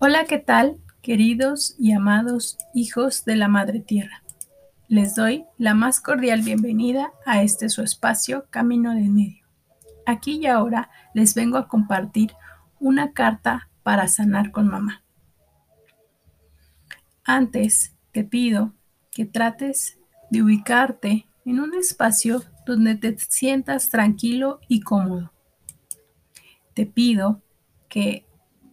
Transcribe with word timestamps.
Hola, 0.00 0.26
¿qué 0.26 0.38
tal, 0.38 0.78
queridos 1.02 1.74
y 1.76 1.90
amados 1.90 2.56
hijos 2.72 3.24
de 3.24 3.34
la 3.34 3.48
Madre 3.48 3.80
Tierra? 3.80 4.22
Les 4.86 5.16
doy 5.16 5.44
la 5.58 5.74
más 5.74 6.00
cordial 6.00 6.42
bienvenida 6.42 7.10
a 7.26 7.42
este 7.42 7.68
su 7.68 7.82
espacio 7.82 8.46
Camino 8.48 8.94
del 8.94 9.10
Medio. 9.10 9.44
Aquí 10.06 10.36
y 10.36 10.46
ahora 10.46 10.88
les 11.14 11.34
vengo 11.34 11.58
a 11.58 11.66
compartir 11.66 12.30
una 12.78 13.12
carta 13.12 13.70
para 13.82 14.06
sanar 14.06 14.52
con 14.52 14.68
mamá. 14.68 15.02
Antes 17.24 17.96
te 18.12 18.22
pido 18.22 18.74
que 19.10 19.24
trates 19.24 19.98
de 20.30 20.44
ubicarte 20.44 21.26
en 21.44 21.58
un 21.58 21.74
espacio 21.74 22.44
donde 22.66 22.94
te 22.94 23.18
sientas 23.18 23.90
tranquilo 23.90 24.60
y 24.68 24.78
cómodo. 24.78 25.32
Te 26.72 26.86
pido 26.86 27.42
que 27.88 28.27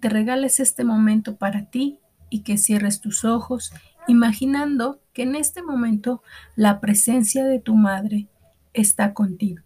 te 0.05 0.09
regales 0.09 0.59
este 0.59 0.83
momento 0.83 1.35
para 1.37 1.65
ti 1.65 1.97
y 2.29 2.43
que 2.43 2.59
cierres 2.59 3.01
tus 3.01 3.25
ojos 3.25 3.73
imaginando 4.07 5.01
que 5.13 5.23
en 5.23 5.33
este 5.33 5.63
momento 5.63 6.21
la 6.55 6.79
presencia 6.79 7.43
de 7.43 7.59
tu 7.59 7.73
madre 7.73 8.27
está 8.73 9.15
contigo, 9.15 9.63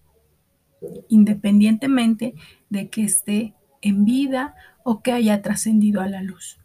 independientemente 1.10 2.36
de 2.70 2.90
que 2.90 3.04
esté 3.04 3.54
en 3.82 4.06
vida 4.06 4.56
o 4.84 5.02
que 5.02 5.12
haya 5.12 5.42
trascendido 5.42 6.00
a 6.00 6.08
la 6.08 6.24
luz. 6.24 6.58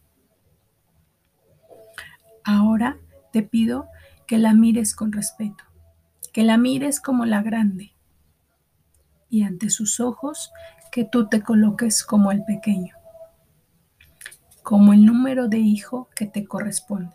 Ahora 2.45 2.97
te 3.33 3.43
pido 3.43 3.89
que 4.25 4.37
la 4.37 4.53
mires 4.53 4.95
con 4.95 5.11
respeto, 5.11 5.65
que 6.31 6.43
la 6.43 6.57
mires 6.57 7.01
como 7.01 7.25
la 7.25 7.41
grande 7.41 7.91
y 9.29 9.43
ante 9.43 9.69
sus 9.69 9.99
ojos 9.99 10.53
que 10.93 11.03
tú 11.03 11.27
te 11.27 11.41
coloques 11.41 12.05
como 12.05 12.31
el 12.31 12.45
pequeño 12.45 12.95
como 14.65 14.93
el 14.93 15.05
número 15.05 15.47
de 15.47 15.59
hijo 15.59 16.09
que 16.15 16.25
te 16.25 16.43
corresponde. 16.43 17.13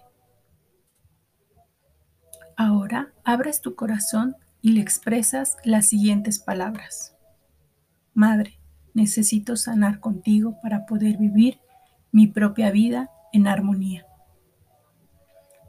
Ahora 2.56 3.12
abres 3.24 3.60
tu 3.60 3.74
corazón 3.74 4.36
y 4.62 4.70
le 4.70 4.80
expresas 4.80 5.56
las 5.64 5.88
siguientes 5.88 6.38
palabras. 6.38 7.16
Madre, 8.14 8.60
necesito 8.94 9.56
sanar 9.56 9.98
contigo 9.98 10.60
para 10.62 10.86
poder 10.86 11.16
vivir 11.16 11.58
mi 12.12 12.28
propia 12.28 12.70
vida 12.70 13.10
en 13.32 13.48
armonía. 13.48 14.06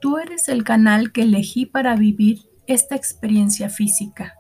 Tú 0.02 0.20
eres 0.20 0.50
el 0.50 0.64
canal 0.64 1.12
que 1.12 1.24
elegí 1.24 1.66
para 1.66 1.96
vivir 1.96 2.48
esta 2.68 2.96
experiencia 2.96 3.70
física. 3.70 4.36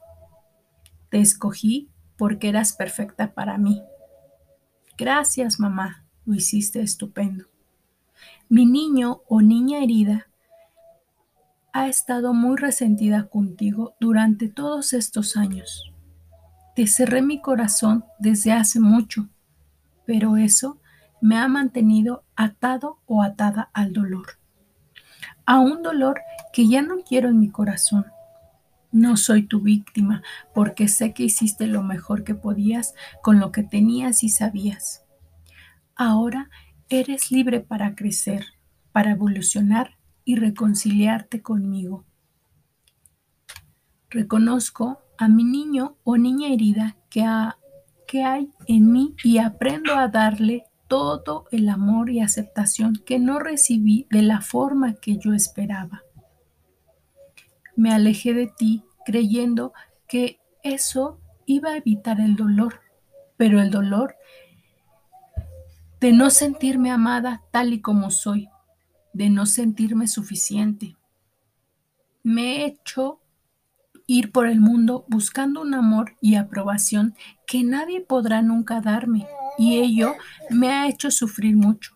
Te 1.09 1.19
escogí 1.19 1.89
porque 2.17 2.49
eras 2.49 2.73
perfecta 2.73 3.33
para 3.33 3.57
mí. 3.57 3.81
Gracias, 4.95 5.59
mamá, 5.59 6.05
lo 6.31 6.37
hiciste 6.37 6.81
estupendo. 6.81 7.45
Mi 8.47 8.65
niño 8.65 9.21
o 9.27 9.41
niña 9.41 9.83
herida 9.83 10.27
ha 11.73 11.89
estado 11.89 12.33
muy 12.33 12.55
resentida 12.55 13.27
contigo 13.27 13.95
durante 13.99 14.47
todos 14.47 14.93
estos 14.93 15.35
años. 15.35 15.93
Te 16.73 16.87
cerré 16.87 17.21
mi 17.21 17.41
corazón 17.41 18.05
desde 18.17 18.53
hace 18.53 18.79
mucho, 18.79 19.27
pero 20.05 20.37
eso 20.37 20.79
me 21.19 21.37
ha 21.37 21.49
mantenido 21.49 22.23
atado 22.37 22.99
o 23.07 23.23
atada 23.23 23.69
al 23.73 23.91
dolor. 23.91 24.39
A 25.45 25.59
un 25.59 25.83
dolor 25.83 26.21
que 26.53 26.69
ya 26.69 26.81
no 26.81 27.03
quiero 27.03 27.27
en 27.27 27.39
mi 27.39 27.49
corazón. 27.49 28.05
No 28.93 29.17
soy 29.17 29.43
tu 29.43 29.59
víctima 29.59 30.23
porque 30.53 30.87
sé 30.87 31.13
que 31.13 31.23
hiciste 31.23 31.67
lo 31.67 31.83
mejor 31.83 32.23
que 32.23 32.35
podías 32.35 32.95
con 33.21 33.39
lo 33.39 33.51
que 33.51 33.63
tenías 33.63 34.23
y 34.23 34.29
sabías. 34.29 35.03
Ahora 36.03 36.49
eres 36.89 37.29
libre 37.29 37.59
para 37.59 37.93
crecer, 37.93 38.43
para 38.91 39.11
evolucionar 39.11 39.99
y 40.25 40.35
reconciliarte 40.35 41.43
conmigo. 41.43 42.05
Reconozco 44.09 45.03
a 45.19 45.27
mi 45.27 45.43
niño 45.43 45.97
o 46.03 46.17
niña 46.17 46.47
herida 46.47 46.97
que, 47.11 47.23
que 48.07 48.23
hay 48.23 48.51
en 48.65 48.91
mí 48.91 49.13
y 49.23 49.37
aprendo 49.37 49.93
a 49.93 50.07
darle 50.07 50.63
todo 50.87 51.45
el 51.51 51.69
amor 51.69 52.09
y 52.09 52.21
aceptación 52.21 52.95
que 53.05 53.19
no 53.19 53.37
recibí 53.37 54.07
de 54.09 54.23
la 54.23 54.41
forma 54.41 54.95
que 54.95 55.17
yo 55.17 55.35
esperaba. 55.35 56.01
Me 57.75 57.93
alejé 57.93 58.33
de 58.33 58.47
ti 58.47 58.83
creyendo 59.05 59.71
que 60.07 60.39
eso 60.63 61.19
iba 61.45 61.73
a 61.73 61.77
evitar 61.77 62.19
el 62.19 62.35
dolor, 62.35 62.81
pero 63.37 63.61
el 63.61 63.69
dolor 63.69 64.15
de 66.01 66.11
no 66.11 66.31
sentirme 66.31 66.89
amada 66.89 67.43
tal 67.51 67.73
y 67.73 67.79
como 67.79 68.09
soy, 68.09 68.49
de 69.13 69.29
no 69.29 69.45
sentirme 69.45 70.07
suficiente. 70.07 70.97
Me 72.23 72.55
he 72.55 72.65
hecho 72.65 73.21
ir 74.07 74.31
por 74.31 74.47
el 74.47 74.59
mundo 74.59 75.05
buscando 75.07 75.61
un 75.61 75.75
amor 75.75 76.17
y 76.19 76.35
aprobación 76.35 77.13
que 77.45 77.63
nadie 77.63 78.01
podrá 78.01 78.41
nunca 78.41 78.81
darme 78.81 79.27
y 79.59 79.77
ello 79.77 80.15
me 80.49 80.69
ha 80.69 80.87
hecho 80.87 81.11
sufrir 81.11 81.55
mucho. 81.55 81.95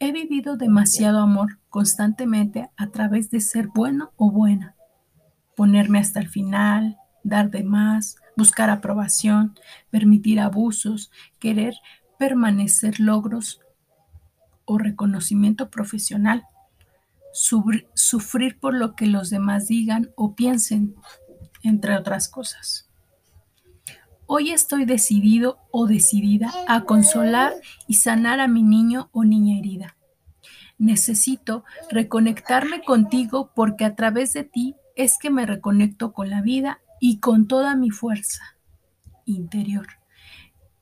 He 0.00 0.10
vivido 0.10 0.56
demasiado 0.56 1.20
amor 1.20 1.60
constantemente 1.68 2.70
a 2.76 2.88
través 2.88 3.30
de 3.30 3.40
ser 3.40 3.68
bueno 3.68 4.12
o 4.16 4.32
buena, 4.32 4.74
ponerme 5.54 6.00
hasta 6.00 6.18
el 6.18 6.28
final, 6.28 6.98
dar 7.22 7.50
de 7.50 7.62
más, 7.62 8.16
buscar 8.36 8.68
aprobación, 8.68 9.54
permitir 9.90 10.40
abusos, 10.40 11.12
querer 11.38 11.74
permanecer 12.18 13.00
logros 13.00 13.60
o 14.64 14.78
reconocimiento 14.78 15.70
profesional, 15.70 16.44
sufrir 17.32 18.58
por 18.58 18.74
lo 18.74 18.94
que 18.94 19.06
los 19.06 19.30
demás 19.30 19.66
digan 19.66 20.10
o 20.16 20.34
piensen, 20.34 20.94
entre 21.62 21.96
otras 21.96 22.28
cosas. 22.28 22.88
Hoy 24.26 24.52
estoy 24.52 24.86
decidido 24.86 25.58
o 25.70 25.86
decidida 25.86 26.50
a 26.66 26.84
consolar 26.84 27.52
y 27.86 27.94
sanar 27.94 28.40
a 28.40 28.48
mi 28.48 28.62
niño 28.62 29.10
o 29.12 29.24
niña 29.24 29.58
herida. 29.58 29.96
Necesito 30.78 31.64
reconectarme 31.90 32.82
contigo 32.82 33.50
porque 33.54 33.84
a 33.84 33.94
través 33.94 34.32
de 34.32 34.44
ti 34.44 34.76
es 34.96 35.18
que 35.18 35.30
me 35.30 35.44
reconecto 35.44 36.12
con 36.12 36.30
la 36.30 36.40
vida 36.40 36.80
y 37.00 37.18
con 37.18 37.46
toda 37.46 37.76
mi 37.76 37.90
fuerza 37.90 38.56
interior. 39.26 39.86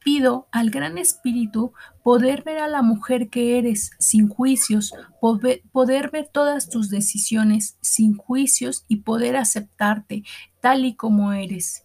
Pido 0.04 0.48
al 0.50 0.70
Gran 0.70 0.98
Espíritu 0.98 1.72
poder 2.02 2.42
ver 2.42 2.58
a 2.58 2.68
la 2.68 2.82
mujer 2.82 3.28
que 3.28 3.58
eres 3.58 3.92
sin 3.98 4.28
juicios, 4.28 4.92
poder, 5.20 6.10
ver 6.10 6.28
todas 6.32 6.68
tus 6.68 6.90
decisiones 6.90 7.76
sin 7.80 8.16
juicios 8.16 8.84
y 8.88 8.96
poder 8.96 9.36
aceptarte 9.36 10.24
tal 10.60 10.84
y 10.84 10.94
como 10.94 11.32
eres. 11.32 11.84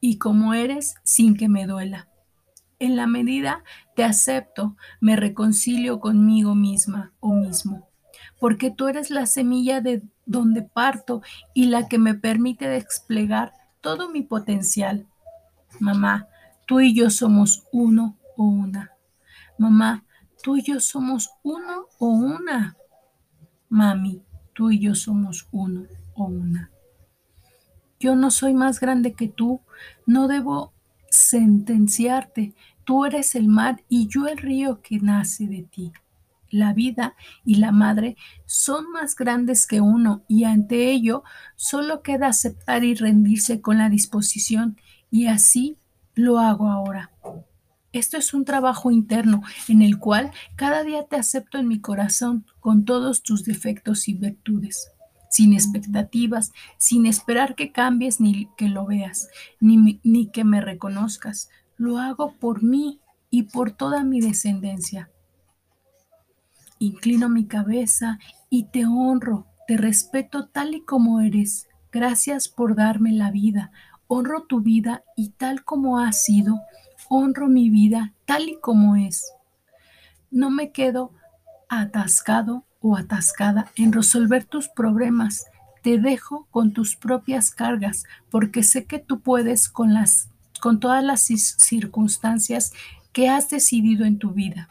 Y 0.00 0.18
como 0.18 0.54
eres 0.54 0.94
sin 1.04 1.36
que 1.36 1.48
me 1.48 1.66
duela. 1.66 2.08
En 2.78 2.96
la 2.96 3.06
medida 3.06 3.62
te 3.94 4.02
acepto, 4.02 4.76
me 5.00 5.14
reconcilio 5.14 6.00
conmigo 6.00 6.54
misma 6.54 7.12
o 7.20 7.34
mismo, 7.34 7.88
porque 8.40 8.70
tú 8.70 8.88
eres 8.88 9.10
la 9.10 9.26
semilla 9.26 9.82
de 9.82 10.02
donde 10.24 10.62
parto 10.62 11.20
y 11.52 11.66
la 11.66 11.88
que 11.88 11.98
me 11.98 12.14
permite 12.14 12.66
desplegar 12.66 13.52
todo 13.82 14.08
mi 14.08 14.22
potencial. 14.22 15.06
Mamá, 15.78 16.29
Tú 16.70 16.78
y 16.78 16.94
yo 16.94 17.10
somos 17.10 17.64
uno 17.72 18.16
o 18.36 18.44
una. 18.44 18.92
Mamá, 19.58 20.04
tú 20.40 20.56
y 20.56 20.62
yo 20.62 20.78
somos 20.78 21.28
uno 21.42 21.86
o 21.98 22.06
una. 22.10 22.76
Mami, 23.68 24.22
tú 24.52 24.70
y 24.70 24.78
yo 24.78 24.94
somos 24.94 25.48
uno 25.50 25.88
o 26.14 26.26
una. 26.26 26.70
Yo 27.98 28.14
no 28.14 28.30
soy 28.30 28.54
más 28.54 28.78
grande 28.78 29.14
que 29.14 29.26
tú, 29.26 29.62
no 30.06 30.28
debo 30.28 30.72
sentenciarte. 31.10 32.54
Tú 32.84 33.04
eres 33.04 33.34
el 33.34 33.48
mar 33.48 33.82
y 33.88 34.06
yo 34.06 34.28
el 34.28 34.38
río 34.38 34.80
que 34.80 35.00
nace 35.00 35.48
de 35.48 35.64
ti. 35.64 35.92
La 36.50 36.72
vida 36.72 37.16
y 37.44 37.56
la 37.56 37.72
madre 37.72 38.16
son 38.46 38.92
más 38.92 39.16
grandes 39.16 39.66
que 39.66 39.80
uno 39.80 40.22
y 40.28 40.44
ante 40.44 40.92
ello 40.92 41.24
solo 41.56 42.02
queda 42.02 42.28
aceptar 42.28 42.84
y 42.84 42.94
rendirse 42.94 43.60
con 43.60 43.78
la 43.78 43.88
disposición 43.88 44.76
y 45.10 45.26
así 45.26 45.79
lo 46.20 46.38
hago 46.38 46.68
ahora. 46.68 47.10
Esto 47.92 48.16
es 48.16 48.34
un 48.34 48.44
trabajo 48.44 48.90
interno 48.90 49.42
en 49.68 49.82
el 49.82 49.98
cual 49.98 50.30
cada 50.54 50.84
día 50.84 51.06
te 51.06 51.16
acepto 51.16 51.58
en 51.58 51.66
mi 51.66 51.80
corazón 51.80 52.46
con 52.60 52.84
todos 52.84 53.22
tus 53.22 53.44
defectos 53.44 54.06
y 54.06 54.14
virtudes, 54.14 54.92
sin 55.28 55.52
expectativas, 55.52 56.52
sin 56.78 57.06
esperar 57.06 57.56
que 57.56 57.72
cambies 57.72 58.20
ni 58.20 58.48
que 58.56 58.68
lo 58.68 58.86
veas, 58.86 59.28
ni, 59.58 60.00
ni 60.04 60.26
que 60.26 60.44
me 60.44 60.60
reconozcas. 60.60 61.48
Lo 61.76 61.98
hago 61.98 62.34
por 62.38 62.62
mí 62.62 63.00
y 63.28 63.44
por 63.44 63.72
toda 63.72 64.04
mi 64.04 64.20
descendencia. 64.20 65.10
Inclino 66.78 67.28
mi 67.28 67.46
cabeza 67.46 68.20
y 68.48 68.64
te 68.64 68.86
honro, 68.86 69.46
te 69.66 69.76
respeto 69.76 70.46
tal 70.46 70.74
y 70.74 70.84
como 70.84 71.20
eres. 71.20 71.66
Gracias 71.90 72.48
por 72.48 72.76
darme 72.76 73.10
la 73.10 73.32
vida, 73.32 73.72
honro 74.12 74.42
tu 74.42 74.60
vida 74.60 75.04
y 75.16 75.28
tal 75.28 75.62
como 75.62 76.00
ha 76.00 76.10
sido, 76.12 76.60
honro 77.08 77.46
mi 77.46 77.70
vida 77.70 78.12
tal 78.24 78.48
y 78.48 78.58
como 78.60 78.96
es. 78.96 79.32
No 80.32 80.50
me 80.50 80.72
quedo 80.72 81.12
atascado 81.68 82.64
o 82.80 82.96
atascada 82.96 83.70
en 83.76 83.92
resolver 83.92 84.44
tus 84.44 84.68
problemas. 84.68 85.46
Te 85.82 85.98
dejo 85.98 86.48
con 86.50 86.72
tus 86.72 86.96
propias 86.96 87.52
cargas 87.52 88.02
porque 88.30 88.64
sé 88.64 88.84
que 88.84 88.98
tú 88.98 89.20
puedes 89.20 89.68
con 89.68 89.94
las 89.94 90.28
con 90.60 90.80
todas 90.80 91.04
las 91.04 91.22
circunstancias 91.22 92.72
que 93.12 93.28
has 93.28 93.48
decidido 93.48 94.04
en 94.04 94.18
tu 94.18 94.32
vida. 94.32 94.68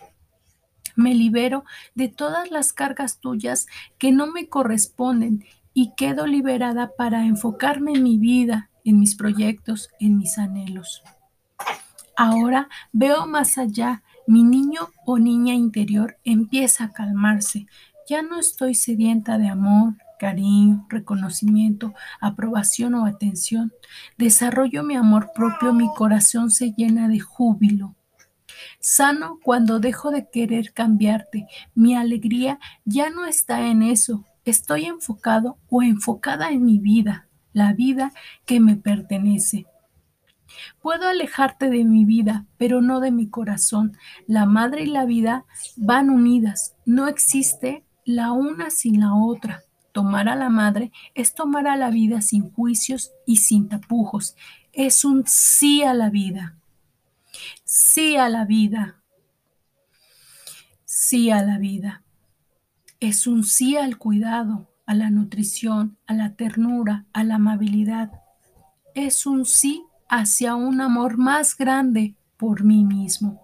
Me 0.98 1.16
libero 1.16 1.64
de 1.96 2.10
todas 2.10 2.52
las 2.52 2.74
cargas 2.74 3.20
tuyas 3.20 3.68
que 3.98 4.12
no 4.12 4.28
me 4.28 4.50
corresponden 4.50 5.46
y 5.74 5.94
quedo 5.96 6.28
liberada 6.28 6.92
para 6.98 7.26
enfocarme 7.26 7.94
en 7.94 8.04
mi 8.04 8.18
vida, 8.18 8.69
en 8.84 9.00
mis 9.00 9.16
proyectos, 9.16 9.90
en 10.00 10.18
mis 10.18 10.38
anhelos. 10.38 11.04
Ahora 12.22 12.68
veo 12.92 13.28
más 13.28 13.58
allá. 13.58 14.04
Mi 14.28 14.44
niño 14.44 14.90
o 15.06 15.18
niña 15.18 15.54
interior 15.54 16.18
empieza 16.24 16.84
a 16.84 16.92
calmarse. 16.92 17.66
Ya 18.10 18.22
no 18.22 18.38
estoy 18.38 18.76
sedienta 18.76 19.38
de 19.38 19.48
amor, 19.48 19.96
cariño, 20.20 20.86
reconocimiento, 20.90 21.94
aprobación 22.20 22.94
o 22.96 23.06
atención. 23.06 23.72
Desarrollo 24.18 24.84
mi 24.84 24.96
amor 24.96 25.32
propio, 25.34 25.72
mi 25.72 25.88
corazón 25.96 26.52
se 26.52 26.74
llena 26.74 27.08
de 27.08 27.22
júbilo. 27.22 27.96
Sano 28.82 29.40
cuando 29.42 29.80
dejo 29.80 30.12
de 30.12 30.30
querer 30.30 30.74
cambiarte. 30.74 31.48
Mi 31.74 31.96
alegría 31.96 32.60
ya 32.84 33.10
no 33.10 33.26
está 33.26 33.68
en 33.68 33.82
eso. 33.82 34.26
Estoy 34.44 34.86
enfocado 34.86 35.58
o 35.70 35.82
enfocada 35.82 36.52
en 36.52 36.66
mi 36.66 36.80
vida, 36.80 37.29
la 37.54 37.74
vida 37.74 38.12
que 38.46 38.60
me 38.60 38.76
pertenece. 38.76 39.66
Puedo 40.82 41.08
alejarte 41.08 41.70
de 41.70 41.84
mi 41.84 42.06
vida, 42.06 42.46
pero 42.58 42.82
no 42.82 43.00
de 43.00 43.12
mi 43.12 43.28
corazón. 43.28 43.98
La 44.28 44.46
madre 44.46 44.84
y 44.84 44.88
la 44.88 45.06
vida 45.06 45.46
van 45.76 46.10
unidas. 46.10 46.76
No 46.86 47.08
existe 47.08 47.84
la 48.06 48.32
una 48.32 48.70
sin 48.70 49.00
la 49.00 49.14
otra. 49.14 49.64
Tomar 49.92 50.30
a 50.30 50.36
la 50.36 50.50
madre 50.50 50.92
es 51.16 51.34
tomar 51.34 51.68
a 51.68 51.76
la 51.76 51.90
vida 51.90 52.22
sin 52.22 52.52
juicios 52.52 53.12
y 53.26 53.38
sin 53.38 53.70
tapujos. 53.70 54.36
Es 54.72 55.04
un 55.04 55.26
sí 55.26 55.84
a 55.84 55.94
la 55.94 56.10
vida. 56.10 56.56
Sí 57.64 58.16
a 58.16 58.30
la 58.30 58.46
vida. 58.46 59.02
Sí 60.86 61.32
a 61.32 61.42
la 61.44 61.58
vida. 61.58 62.04
Es 63.00 63.28
un 63.28 63.44
sí 63.44 63.78
al 63.78 63.98
cuidado, 63.98 64.70
a 64.90 64.96
la 64.96 65.12
nutrición, 65.12 66.00
a 66.08 66.16
la 66.16 66.34
ternura, 66.34 67.06
a 67.14 67.24
la 67.24 67.36
amabilidad. 67.36 68.10
Es 68.96 69.28
un 69.28 69.46
sí 69.46 69.84
hacia 70.10 70.56
un 70.56 70.82
amor 70.82 71.20
más 71.20 71.56
grande 71.56 72.16
por 72.38 72.64
mí 72.64 72.84
mismo. 72.84 73.40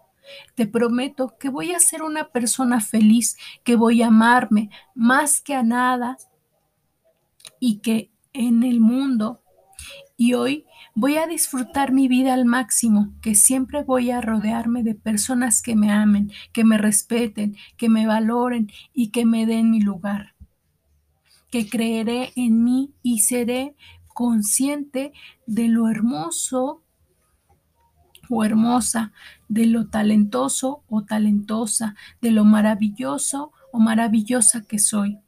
Te 0.55 0.65
prometo 0.65 1.37
que 1.37 1.49
voy 1.49 1.73
a 1.73 1.79
ser 1.79 2.01
una 2.01 2.29
persona 2.29 2.81
feliz, 2.81 3.37
que 3.63 3.75
voy 3.75 4.01
a 4.01 4.07
amarme 4.07 4.71
más 4.95 5.39
que 5.39 5.53
a 5.53 5.61
nada 5.61 6.17
y 7.59 7.77
que 7.77 8.09
en 8.33 8.63
el 8.63 8.79
mundo 8.79 9.43
y 10.17 10.33
hoy 10.33 10.65
voy 10.95 11.17
a 11.17 11.27
disfrutar 11.27 11.91
mi 11.91 12.07
vida 12.07 12.33
al 12.33 12.45
máximo, 12.45 13.13
que 13.21 13.35
siempre 13.35 13.83
voy 13.83 14.09
a 14.09 14.19
rodearme 14.19 14.81
de 14.81 14.95
personas 14.95 15.61
que 15.61 15.75
me 15.75 15.91
amen, 15.91 16.31
que 16.53 16.63
me 16.63 16.79
respeten, 16.79 17.55
que 17.77 17.87
me 17.87 18.07
valoren 18.07 18.71
y 18.93 19.11
que 19.11 19.25
me 19.25 19.45
den 19.45 19.69
mi 19.69 19.79
lugar. 19.79 20.34
Que 21.49 21.69
creeré 21.69 22.31
en 22.35 22.63
mí 22.63 22.93
y 23.01 23.19
seré 23.19 23.75
consciente 24.07 25.13
de 25.45 25.67
lo 25.67 25.89
hermoso 25.89 26.81
o 28.29 28.43
hermosa, 28.43 29.11
de 29.47 29.65
lo 29.65 29.87
talentoso 29.87 30.83
o 30.89 31.03
talentosa, 31.03 31.95
de 32.21 32.31
lo 32.31 32.45
maravilloso 32.45 33.51
o 33.71 33.79
maravillosa 33.79 34.63
que 34.63 34.79
soy, 34.79 35.19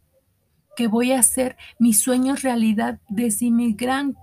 que 0.75 0.87
voy 0.87 1.11
a 1.11 1.19
hacer 1.19 1.57
mis 1.79 2.01
sueños 2.01 2.43
realidad 2.43 2.99
desde 3.09 3.51
mi 3.51 3.73
gran 3.73 4.15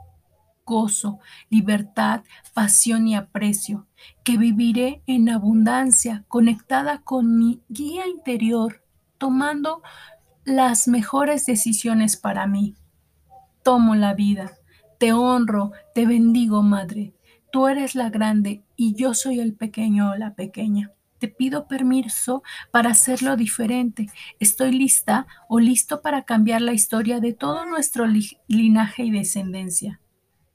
gozo, 0.64 1.19
libertad, 1.50 2.23
pasión 2.55 3.06
y 3.06 3.14
aprecio, 3.14 3.87
que 4.25 4.38
viviré 4.38 5.02
en 5.06 5.29
abundancia, 5.29 6.25
conectada 6.29 7.02
con 7.02 7.38
mi 7.38 7.61
guía 7.69 8.06
interior, 8.06 8.82
tomando 9.19 9.82
las 10.44 10.88
mejores 10.88 11.46
decisiones 11.46 12.17
para 12.17 12.46
mí. 12.46 12.75
Tomo 13.62 13.94
la 13.94 14.14
vida, 14.14 14.52
te 14.99 15.12
honro, 15.12 15.73
te 15.94 16.06
bendigo, 16.06 16.62
Madre. 16.62 17.14
Tú 17.50 17.69
eres 17.69 17.94
la 17.94 18.11
grande 18.11 18.62
y 18.76 18.94
yo 18.94 19.14
soy 19.14 19.41
el 19.41 19.55
pequeño 19.55 20.11
o 20.11 20.17
la 20.17 20.35
pequeña. 20.35 20.93
Te 21.19 21.29
pido 21.29 21.67
permiso 21.67 22.43
para 22.70 22.91
hacerlo 22.91 23.37
diferente. 23.37 24.11
Estoy 24.41 24.73
lista 24.73 25.26
o 25.49 25.61
listo 25.61 26.02
para 26.02 26.23
cambiar 26.25 26.61
la 26.61 26.73
historia 26.73 27.20
de 27.20 27.32
todo 27.32 27.64
nuestro 27.64 28.06
linaje 28.49 29.05
y 29.05 29.11
descendencia. 29.11 30.00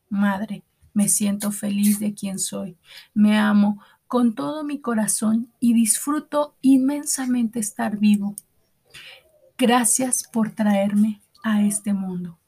Madre, 0.10 0.64
me 0.94 1.08
siento 1.08 1.52
feliz 1.52 2.00
de 2.00 2.14
quien 2.14 2.38
soy. 2.38 2.78
Me 3.14 3.38
amo 3.38 3.82
con 4.06 4.36
todo 4.36 4.64
mi 4.64 4.80
corazón 4.80 5.52
y 5.60 5.74
disfruto 5.74 6.56
inmensamente 6.62 7.60
estar 7.60 7.98
vivo. 7.98 8.36
Gracias 9.60 10.24
por 10.24 10.52
traerme 10.52 11.20
a 11.44 11.64
este 11.64 11.94
mundo. 11.94 12.40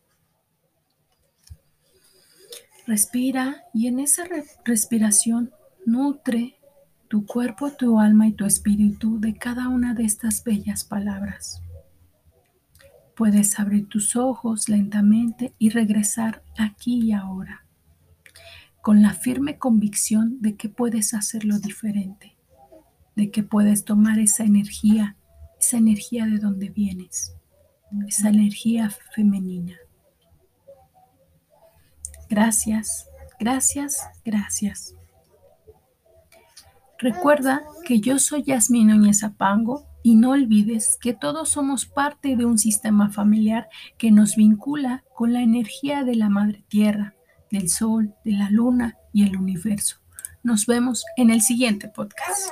Respira 2.88 3.66
y 3.74 3.88
en 3.88 4.00
esa 4.00 4.24
respiración 4.63 5.52
nutre 5.86 6.56
tu 7.10 7.25
cuerpo, 7.25 7.74
tu 7.74 8.00
alma 8.00 8.28
y 8.28 8.31
tu 8.31 8.46
espíritu 8.46 9.19
de 9.19 9.36
cada 9.36 9.68
una 9.68 9.94
de 9.94 10.06
estas 10.06 10.42
bellas 10.46 10.86
palabras. 10.86 11.62
Puedes 13.18 13.60
abrir 13.60 13.90
tus 13.90 14.16
ojos 14.16 14.69
lentamente 14.69 15.54
y 15.60 15.68
regresar 15.68 16.46
aquí 16.57 17.07
y 17.07 17.12
ahora, 17.12 17.66
con 18.81 19.02
la 19.02 19.14
firme 19.14 19.57
convicción 19.57 20.42
de 20.42 20.56
que 20.56 20.69
puedes 20.69 21.14
hacerlo 21.14 21.60
diferente, 21.60 22.38
de 23.18 23.31
que 23.31 23.44
puedes 23.44 23.84
tomar 23.84 24.18
esa 24.18 24.46
energía, 24.46 25.18
esa 25.62 25.78
energía 25.78 26.25
de 26.25 26.40
donde 26.40 26.69
vienes, 26.69 27.36
esa 28.08 28.30
energía 28.30 28.90
femenina. 29.13 29.78
Gracias, 32.30 33.08
gracias, 33.40 34.00
gracias. 34.25 34.96
Recuerda 36.98 37.63
que 37.86 38.00
yo 38.00 38.18
soy 38.18 38.44
Yasmin 38.44 38.88
Núñez 38.88 39.24
Apango 39.24 39.88
y 40.04 40.16
no 40.16 40.31
olvides 40.31 40.97
que 41.00 41.14
todos 41.14 41.50
somos 41.50 41.85
parte 41.85 42.35
de 42.35 42.45
un 42.45 42.57
sistema 42.57 43.12
familiar 43.12 43.69
que 44.00 44.12
nos 44.12 44.35
vincula 44.35 45.04
con 45.16 45.31
la 45.31 45.42
energía 45.42 46.04
de 46.04 46.16
la 46.16 46.30
Madre 46.30 46.64
Tierra, 46.69 47.14
del 47.52 47.69
Sol, 47.69 48.16
de 48.26 48.31
la 48.31 48.50
Luna 48.50 48.97
y 49.14 49.24
el 49.24 49.38
universo. 49.38 49.97
Nos 50.42 50.66
vemos 50.66 51.06
en 51.18 51.30
el 51.30 51.42
siguiente 51.42 51.88
podcast. 51.88 52.50